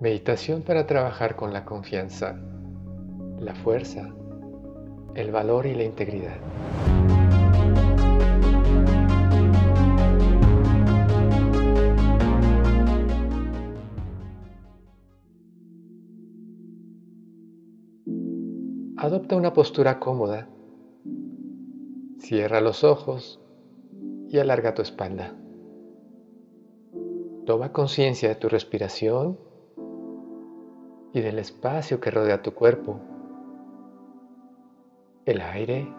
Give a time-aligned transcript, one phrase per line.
[0.00, 2.38] Meditación para trabajar con la confianza,
[3.40, 4.08] la fuerza,
[5.14, 6.36] el valor y la integridad.
[18.96, 20.48] Adopta una postura cómoda.
[22.18, 23.40] Cierra los ojos
[24.28, 25.34] y alarga tu espalda.
[27.46, 29.38] Toma conciencia de tu respiración
[31.12, 33.00] y del espacio que rodea tu cuerpo.
[35.24, 35.92] El aire,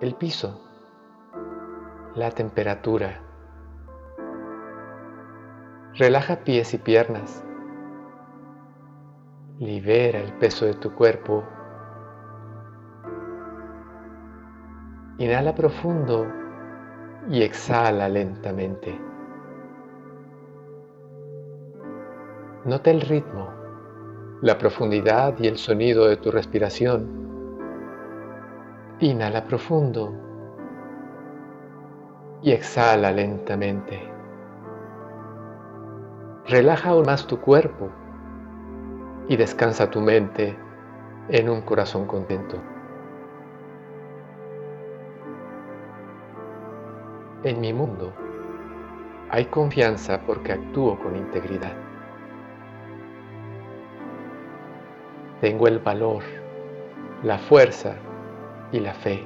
[0.00, 0.60] el piso,
[2.14, 3.22] la temperatura.
[5.94, 7.44] Relaja pies y piernas.
[9.58, 11.44] Libera el peso de tu cuerpo.
[15.18, 16.26] Inhala profundo
[17.28, 18.96] y exhala lentamente.
[22.64, 23.57] Nota el ritmo,
[24.40, 27.08] la profundidad y el sonido de tu respiración.
[29.00, 30.14] Inhala profundo
[32.42, 34.00] y exhala lentamente.
[36.46, 37.90] Relaja aún más tu cuerpo
[39.28, 40.56] y descansa tu mente
[41.28, 42.56] en un corazón contento.
[47.42, 48.12] En mi mundo
[49.30, 51.87] hay confianza porque actúo con integridad.
[55.40, 56.24] Tengo el valor,
[57.22, 57.94] la fuerza
[58.72, 59.22] y la fe.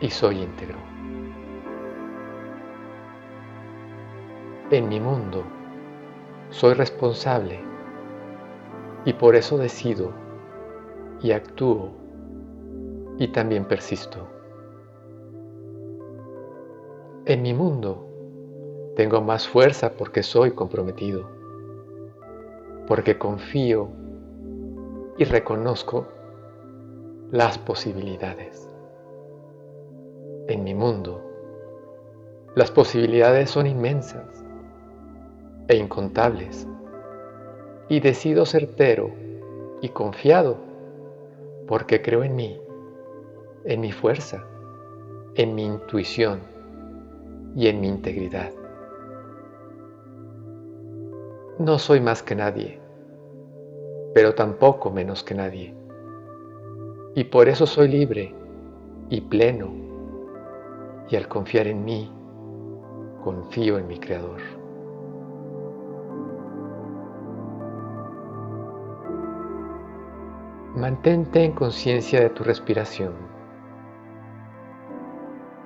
[0.00, 0.78] Y soy íntegro.
[4.70, 5.44] En mi mundo
[6.48, 7.60] soy responsable
[9.04, 10.12] y por eso decido
[11.20, 11.90] y actúo
[13.18, 14.28] y también persisto.
[17.26, 18.08] En mi mundo
[18.96, 21.28] tengo más fuerza porque soy comprometido,
[22.88, 23.88] porque confío
[25.24, 26.06] reconozco
[27.30, 28.68] las posibilidades.
[30.48, 31.22] En mi mundo,
[32.54, 34.44] las posibilidades son inmensas
[35.68, 36.66] e incontables
[37.88, 39.10] y decido certero
[39.80, 40.58] y confiado
[41.66, 42.60] porque creo en mí,
[43.64, 44.44] en mi fuerza,
[45.36, 46.40] en mi intuición
[47.56, 48.50] y en mi integridad.
[51.58, 52.81] No soy más que nadie
[54.14, 55.74] pero tampoco menos que nadie.
[57.14, 58.34] Y por eso soy libre
[59.08, 59.70] y pleno,
[61.08, 62.10] y al confiar en mí,
[63.22, 64.40] confío en mi Creador.
[70.74, 73.12] Mantente en conciencia de tu respiración.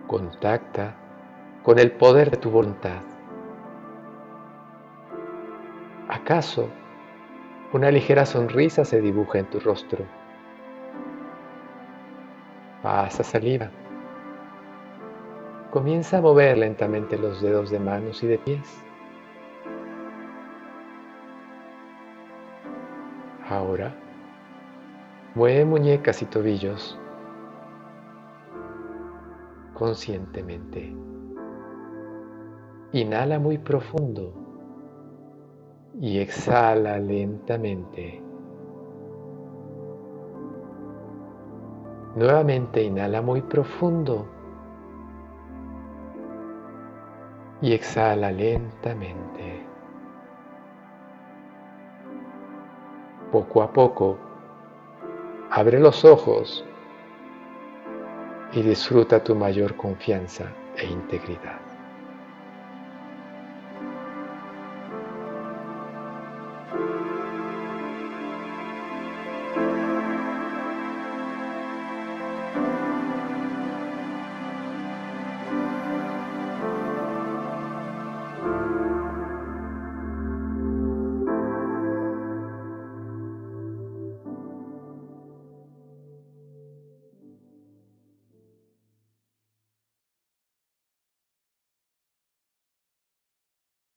[0.09, 0.97] Contacta
[1.63, 3.03] con el poder de tu voluntad.
[6.09, 6.69] ¿Acaso
[7.73, 10.05] una ligera sonrisa se dibuja en tu rostro.
[12.83, 13.71] Pasa saliva.
[15.71, 18.83] Comienza a mover lentamente los dedos de manos y de pies.
[23.49, 23.95] Ahora,
[25.35, 26.99] mueve muñecas y tobillos
[29.75, 30.95] conscientemente.
[32.93, 34.46] Inhala muy profundo
[36.01, 38.23] y exhala lentamente.
[42.15, 44.27] Nuevamente inhala muy profundo
[47.61, 49.67] y exhala lentamente.
[53.33, 54.19] Poco a poco,
[55.51, 56.65] abre los ojos
[58.53, 60.45] y disfruta tu mayor confianza
[60.77, 61.66] e integridad.